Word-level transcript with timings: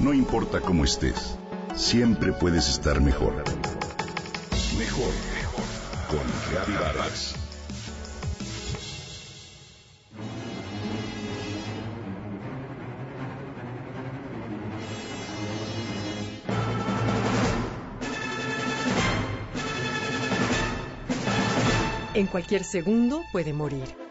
No 0.00 0.14
importa 0.14 0.62
cómo 0.62 0.84
estés, 0.84 1.36
siempre 1.76 2.32
puedes 2.32 2.70
estar 2.70 3.02
mejor. 3.02 3.34
Mejor, 4.78 5.12
mejor. 5.34 5.64
Con 6.08 6.20
Reavivadas. 6.50 7.34
En 22.14 22.26
cualquier 22.26 22.64
segundo 22.64 23.22
puede 23.32 23.52
morir. 23.52 24.09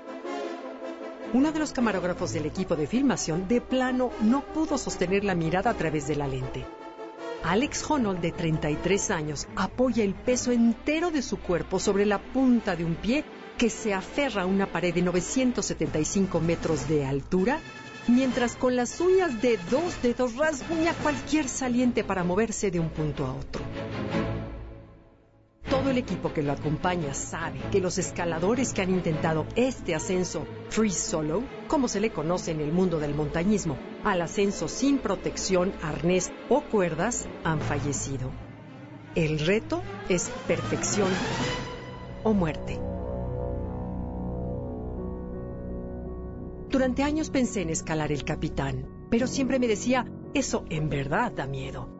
Uno 1.31 1.51
de 1.51 1.59
los 1.59 1.73
camarógrafos 1.73 2.33
del 2.33 2.47
equipo 2.47 2.75
de 2.75 2.87
filmación 2.87 3.47
de 3.47 3.61
plano 3.61 4.09
no 4.21 4.41
pudo 4.41 4.79
sostener 4.79 5.23
la 5.23 5.35
mirada 5.35 5.69
a 5.69 5.75
través 5.75 6.07
de 6.07 6.15
la 6.15 6.27
lente. 6.27 6.65
Alex 7.43 7.85
Honnold, 7.87 8.19
de 8.19 8.31
33 8.31 9.11
años, 9.11 9.47
apoya 9.55 10.03
el 10.03 10.15
peso 10.15 10.51
entero 10.51 11.11
de 11.11 11.21
su 11.21 11.37
cuerpo 11.37 11.79
sobre 11.79 12.07
la 12.07 12.17
punta 12.17 12.75
de 12.75 12.83
un 12.83 12.95
pie 12.95 13.23
que 13.59 13.69
se 13.69 13.93
aferra 13.93 14.41
a 14.41 14.45
una 14.47 14.65
pared 14.65 14.91
de 14.91 15.03
975 15.03 16.39
metros 16.39 16.89
de 16.89 17.05
altura, 17.05 17.59
mientras 18.07 18.55
con 18.55 18.75
las 18.75 18.99
uñas 18.99 19.39
de 19.39 19.59
dos 19.69 20.01
dedos 20.01 20.35
rasguña 20.35 20.93
cualquier 20.95 21.47
saliente 21.47 22.03
para 22.03 22.23
moverse 22.23 22.71
de 22.71 22.79
un 22.79 22.89
punto 22.89 23.27
a 23.27 23.33
otro. 23.33 23.61
El 25.89 25.97
equipo 25.97 26.31
que 26.31 26.43
lo 26.43 26.51
acompaña 26.51 27.15
sabe 27.15 27.59
que 27.71 27.81
los 27.81 27.97
escaladores 27.97 28.73
que 28.73 28.83
han 28.83 28.91
intentado 28.91 29.47
este 29.55 29.95
ascenso 29.95 30.45
free 30.69 30.91
solo, 30.91 31.41
como 31.67 31.87
se 31.87 31.99
le 31.99 32.11
conoce 32.11 32.51
en 32.51 32.61
el 32.61 32.71
mundo 32.71 32.99
del 32.99 33.15
montañismo, 33.15 33.75
al 34.03 34.21
ascenso 34.21 34.67
sin 34.67 34.99
protección, 34.99 35.73
arnés 35.81 36.31
o 36.47 36.61
cuerdas, 36.61 37.27
han 37.43 37.59
fallecido. 37.59 38.29
El 39.15 39.39
reto 39.39 39.81
es 40.09 40.29
perfección 40.47 41.09
o 42.23 42.33
muerte. 42.33 42.79
Durante 46.69 47.01
años 47.01 47.31
pensé 47.31 47.63
en 47.63 47.71
escalar 47.71 48.11
el 48.11 48.23
capitán, 48.25 49.07
pero 49.09 49.25
siempre 49.25 49.57
me 49.57 49.67
decía, 49.67 50.05
eso 50.35 50.65
en 50.69 50.89
verdad 50.89 51.31
da 51.31 51.47
miedo. 51.47 51.98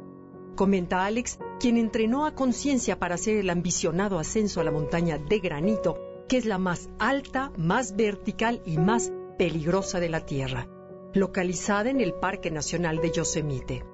Comenta 0.59 1.05
Alex 1.05 1.39
quien 1.57 1.77
entrenó 1.77 2.25
a 2.25 2.35
conciencia 2.35 2.99
para 2.99 3.15
hacer 3.15 3.37
el 3.37 3.49
ambicionado 3.49 4.19
ascenso 4.19 4.59
a 4.59 4.65
la 4.65 4.71
montaña 4.71 5.17
de 5.17 5.39
granito, 5.39 5.97
que 6.27 6.35
es 6.35 6.43
la 6.43 6.57
más 6.57 6.89
alta, 6.99 7.53
más 7.55 7.95
vertical 7.95 8.61
y 8.65 8.77
más 8.77 9.09
peligrosa 9.37 10.01
de 10.01 10.09
la 10.09 10.25
Tierra, 10.25 10.67
localizada 11.13 11.89
en 11.89 12.01
el 12.01 12.13
Parque 12.13 12.51
Nacional 12.51 12.97
de 12.97 13.09
Yosemite. 13.09 13.85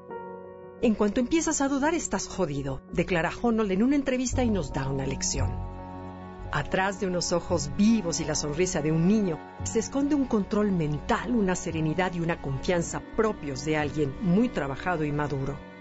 En 0.81 0.95
cuanto 0.95 1.19
empiezas 1.19 1.61
a 1.61 1.67
dudar, 1.67 1.93
estás 1.93 2.27
jodido, 2.27 2.81
declara 2.91 3.29
Honnold 3.43 3.71
en 3.71 3.83
una 3.83 3.95
entrevista 3.95 4.43
y 4.43 4.49
nos 4.49 4.73
da 4.73 4.89
una 4.89 5.05
lección. 5.05 5.51
Atrás 6.51 6.99
de 6.99 7.05
unos 7.05 7.31
ojos 7.31 7.69
vivos 7.77 8.19
y 8.21 8.25
la 8.25 8.33
sonrisa 8.33 8.81
de 8.81 8.91
un 8.91 9.07
niño 9.07 9.37
se 9.65 9.77
esconde 9.77 10.15
un 10.15 10.25
control 10.25 10.71
mental, 10.71 11.35
una 11.35 11.55
serenidad 11.55 12.15
y 12.15 12.21
una 12.21 12.41
confianza 12.41 13.03
propios 13.15 13.65
de 13.65 13.77
alguien 13.77 14.15
muy 14.21 14.49
trabajado 14.49 15.05
y 15.05 15.11
maduro. 15.11 15.74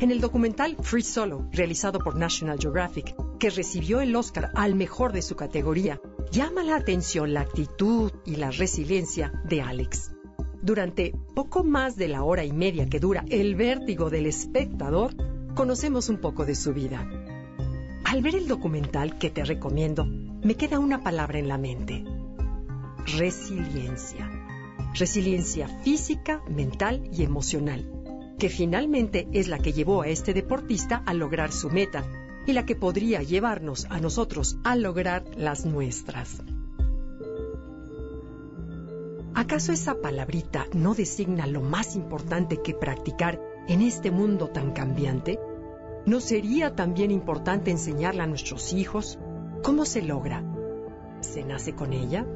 En 0.00 0.12
el 0.12 0.20
documental 0.20 0.76
Free 0.80 1.02
Solo, 1.02 1.48
realizado 1.50 1.98
por 1.98 2.14
National 2.14 2.60
Geographic, 2.60 3.16
que 3.40 3.50
recibió 3.50 4.00
el 4.00 4.14
Oscar 4.14 4.52
al 4.54 4.76
mejor 4.76 5.12
de 5.12 5.22
su 5.22 5.34
categoría, 5.34 6.00
llama 6.30 6.62
la 6.62 6.76
atención 6.76 7.34
la 7.34 7.40
actitud 7.40 8.12
y 8.24 8.36
la 8.36 8.52
resiliencia 8.52 9.32
de 9.48 9.60
Alex. 9.60 10.12
Durante 10.62 11.16
poco 11.34 11.64
más 11.64 11.96
de 11.96 12.06
la 12.06 12.22
hora 12.22 12.44
y 12.44 12.52
media 12.52 12.88
que 12.88 13.00
dura 13.00 13.24
el 13.28 13.56
vértigo 13.56 14.08
del 14.08 14.26
espectador, 14.26 15.16
conocemos 15.56 16.08
un 16.08 16.18
poco 16.18 16.44
de 16.44 16.54
su 16.54 16.72
vida. 16.72 17.04
Al 18.04 18.22
ver 18.22 18.36
el 18.36 18.46
documental 18.46 19.18
que 19.18 19.30
te 19.30 19.44
recomiendo, 19.44 20.06
me 20.06 20.54
queda 20.54 20.78
una 20.78 21.02
palabra 21.02 21.40
en 21.40 21.48
la 21.48 21.58
mente. 21.58 22.04
Resiliencia. 23.16 24.30
Resiliencia 24.94 25.66
física, 25.82 26.40
mental 26.48 27.02
y 27.12 27.24
emocional 27.24 27.97
que 28.38 28.48
finalmente 28.48 29.28
es 29.32 29.48
la 29.48 29.58
que 29.58 29.72
llevó 29.72 30.02
a 30.02 30.08
este 30.08 30.32
deportista 30.32 31.02
a 31.04 31.12
lograr 31.12 31.52
su 31.52 31.70
meta 31.70 32.04
y 32.46 32.52
la 32.52 32.64
que 32.64 32.76
podría 32.76 33.22
llevarnos 33.22 33.86
a 33.90 34.00
nosotros 34.00 34.58
a 34.64 34.76
lograr 34.76 35.24
las 35.36 35.66
nuestras. 35.66 36.42
¿Acaso 39.34 39.72
esa 39.72 40.00
palabrita 40.00 40.66
no 40.72 40.94
designa 40.94 41.46
lo 41.46 41.60
más 41.60 41.94
importante 41.94 42.60
que 42.62 42.74
practicar 42.74 43.40
en 43.68 43.82
este 43.82 44.10
mundo 44.10 44.48
tan 44.48 44.72
cambiante? 44.72 45.38
¿No 46.06 46.20
sería 46.20 46.74
también 46.74 47.10
importante 47.10 47.70
enseñarla 47.70 48.24
a 48.24 48.26
nuestros 48.26 48.72
hijos? 48.72 49.18
¿Cómo 49.62 49.84
se 49.84 50.02
logra? 50.02 50.42
¿Se 51.20 51.44
nace 51.44 51.74
con 51.74 51.92
ella? 51.92 52.26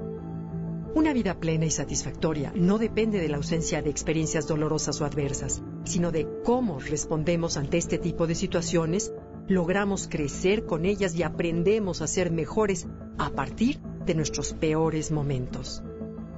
Una 0.94 1.12
vida 1.14 1.40
plena 1.40 1.64
y 1.64 1.70
satisfactoria 1.70 2.52
no 2.54 2.76
depende 2.78 3.19
de 3.19 3.28
la 3.28 3.38
ausencia 3.38 3.80
de 3.80 3.88
experiencias 3.88 4.46
dolorosas 4.46 5.00
o 5.00 5.06
adversas, 5.06 5.62
sino 5.84 6.10
de 6.12 6.28
cómo 6.44 6.78
respondemos 6.78 7.56
ante 7.56 7.78
este 7.78 7.98
tipo 7.98 8.26
de 8.26 8.34
situaciones, 8.34 9.12
logramos 9.48 10.09
crecer 10.09 10.66
con 10.66 10.84
ellas 10.84 11.15
y 11.15 11.22
aprendemos 11.22 12.03
a 12.03 12.06
ser 12.06 12.31
mejores 12.31 12.87
a 13.19 13.31
partir 13.31 13.81
de 14.06 14.15
nuestros 14.15 14.53
peores 14.53 15.10
momentos. 15.10 15.82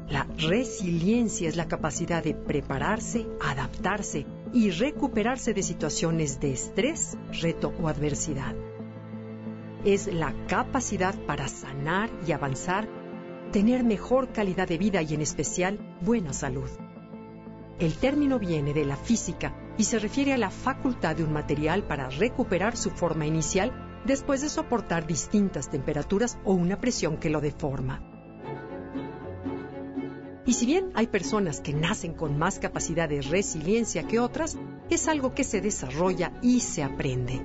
La 0.08 0.26
resiliencia 0.36 1.48
es 1.48 1.56
la 1.56 1.66
capacidad 1.66 2.22
de 2.22 2.34
prepararse, 2.34 3.26
adaptarse 3.40 4.26
y 4.52 4.70
recuperarse 4.70 5.54
de 5.54 5.62
situaciones 5.62 6.40
de 6.40 6.52
estrés, 6.52 7.16
reto 7.40 7.72
o 7.82 7.88
adversidad. 7.88 8.54
Es 9.84 10.12
la 10.12 10.34
capacidad 10.46 11.14
para 11.26 11.48
sanar 11.48 12.10
y 12.26 12.32
avanzar 12.32 12.88
tener 13.52 13.84
mejor 13.84 14.32
calidad 14.32 14.68
de 14.68 14.78
vida 14.78 15.02
y 15.02 15.14
en 15.14 15.20
especial 15.20 15.78
buena 16.00 16.32
salud. 16.32 16.68
El 17.78 17.96
término 17.96 18.38
viene 18.38 18.72
de 18.72 18.84
la 18.84 18.96
física 18.96 19.52
y 19.76 19.84
se 19.84 19.98
refiere 19.98 20.32
a 20.32 20.38
la 20.38 20.50
facultad 20.50 21.16
de 21.16 21.24
un 21.24 21.32
material 21.32 21.82
para 21.84 22.08
recuperar 22.08 22.76
su 22.76 22.90
forma 22.90 23.26
inicial 23.26 23.72
después 24.06 24.42
de 24.42 24.48
soportar 24.48 25.06
distintas 25.06 25.70
temperaturas 25.70 26.38
o 26.44 26.52
una 26.52 26.80
presión 26.80 27.16
que 27.16 27.30
lo 27.30 27.40
deforma. 27.40 28.00
Y 30.46 30.52
si 30.52 30.66
bien 30.66 30.92
hay 30.94 31.06
personas 31.06 31.60
que 31.60 31.72
nacen 31.72 32.12
con 32.12 32.38
más 32.38 32.58
capacidad 32.58 33.08
de 33.08 33.22
resiliencia 33.22 34.06
que 34.06 34.20
otras, 34.20 34.56
es 34.90 35.08
algo 35.08 35.34
que 35.34 35.42
se 35.42 35.60
desarrolla 35.60 36.32
y 36.42 36.60
se 36.60 36.82
aprende. 36.82 37.44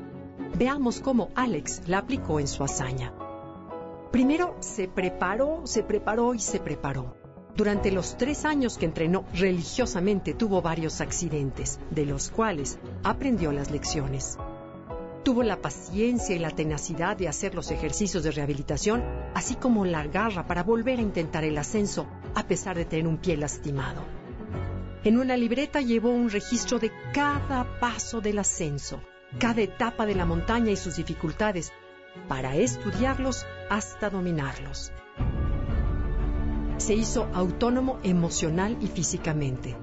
Veamos 0.57 1.00
cómo 1.00 1.29
Alex 1.34 1.84
la 1.88 2.00
aplicó 2.00 2.39
en 2.39 2.47
su 2.47 2.63
hazaña. 2.63 3.13
Primero 4.12 4.57
se 4.59 4.88
preparó, 4.88 5.62
se 5.66 5.84
preparó 5.84 6.34
y 6.34 6.39
se 6.39 6.59
preparó. 6.59 7.19
Durante 7.59 7.92
los 7.92 8.18
tres 8.18 8.46
años 8.46 8.78
que 8.78 8.86
entrenó 8.86 9.25
religiosamente 9.34 10.34
tuvo 10.34 10.62
varios 10.62 11.02
accidentes, 11.02 11.78
de 11.92 12.06
los 12.06 12.30
cuales 12.30 12.80
aprendió 13.03 13.52
las 13.52 13.70
lecciones. 13.70 14.38
Tuvo 15.25 15.44
la 15.44 15.58
paciencia 15.58 16.34
y 16.34 16.40
la 16.40 16.52
tenacidad 16.52 17.18
de 17.18 17.28
hacer 17.28 17.56
los 17.56 17.69
ejercicios 17.69 18.24
de 18.24 18.31
rehabilitación, 18.31 19.03
así 19.34 19.56
como 19.56 19.84
la 19.84 20.08
garra 20.08 20.48
para 20.48 20.64
volver 20.64 21.00
a 21.00 21.02
intentar 21.02 21.44
el 21.44 21.58
ascenso, 21.58 22.08
a 22.34 22.48
pesar 22.48 22.78
de 22.78 22.86
tener 22.86 23.08
un 23.08 23.18
pie 23.18 23.36
lastimado. 23.36 24.06
En 25.03 25.18
una 25.18 25.36
libreta 25.36 25.81
llevó 25.81 26.12
un 26.12 26.30
registro 26.30 26.80
de 26.80 26.94
cada 27.14 27.78
paso 27.81 28.22
del 28.22 28.40
ascenso, 28.40 29.02
cada 29.38 29.59
etapa 29.59 30.06
de 30.06 30.16
la 30.16 30.25
montaña 30.25 30.72
y 30.72 30.78
sus 30.78 30.96
dificultades, 30.96 31.74
para 32.30 32.56
estudiarlos 32.56 33.46
hasta 33.69 34.09
dominarlos. 34.09 34.94
Se 36.79 36.94
hizo 36.94 37.28
autónomo 37.34 38.00
emocional 38.03 38.78
y 38.79 38.88
físicamente. 38.88 39.75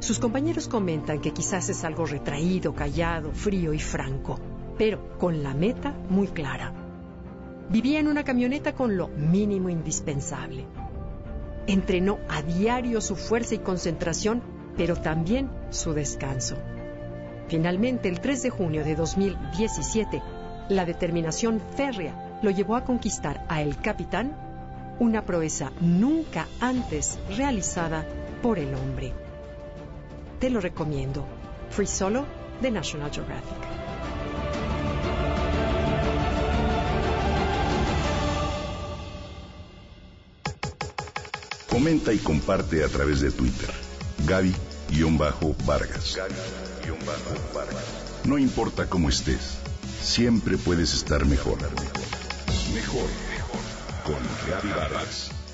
Sus 0.00 0.18
compañeros 0.18 0.68
comentan 0.68 1.18
que 1.18 1.32
quizás 1.32 1.70
es 1.70 1.82
algo 1.82 2.04
retraído, 2.04 2.74
callado, 2.74 3.32
frío 3.32 3.72
y 3.72 3.78
franco, 3.78 4.38
pero 4.76 5.16
con 5.18 5.42
la 5.42 5.54
meta 5.54 5.94
muy 6.10 6.28
clara. 6.28 6.74
Vivía 7.70 8.00
en 8.00 8.06
una 8.06 8.22
camioneta 8.22 8.74
con 8.74 8.98
lo 8.98 9.08
mínimo 9.08 9.70
indispensable. 9.70 10.66
Entrenó 11.66 12.18
a 12.28 12.42
diario 12.42 13.00
su 13.00 13.16
fuerza 13.16 13.54
y 13.54 13.58
concentración, 13.58 14.42
pero 14.76 14.94
también 14.94 15.50
su 15.70 15.94
descanso. 15.94 16.56
Finalmente, 17.48 18.10
el 18.10 18.20
3 18.20 18.42
de 18.42 18.50
junio 18.50 18.84
de 18.84 18.94
2017, 18.94 20.22
la 20.68 20.84
determinación 20.84 21.62
férrea 21.76 22.38
lo 22.42 22.50
llevó 22.50 22.76
a 22.76 22.84
conquistar 22.84 23.46
a 23.48 23.62
El 23.62 23.78
Capitán, 23.78 24.45
una 24.98 25.24
proeza 25.24 25.72
nunca 25.80 26.46
antes 26.60 27.18
realizada 27.36 28.06
por 28.42 28.58
el 28.58 28.74
hombre. 28.74 29.12
Te 30.40 30.50
lo 30.50 30.60
recomiendo. 30.60 31.26
Free 31.70 31.86
Solo 31.86 32.24
de 32.60 32.70
National 32.70 33.10
Geographic. 33.10 33.56
Comenta 41.70 42.12
y 42.12 42.18
comparte 42.18 42.84
a 42.84 42.88
través 42.88 43.20
de 43.20 43.30
Twitter. 43.30 43.70
Gaby 44.26 44.54
Gaby-Vargas. 44.90 46.18
No 48.24 48.38
importa 48.38 48.88
cómo 48.88 49.08
estés, 49.08 49.58
siempre 50.02 50.56
puedes 50.56 50.94
estar. 50.94 51.26
Mejor, 51.26 51.58
mejor. 52.74 53.35
Con 54.06 54.22
Gaby 54.48 54.68
Vargas. 54.68 55.45